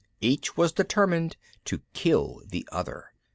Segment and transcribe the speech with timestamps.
[0.19, 3.13] Each was determined to kill the other.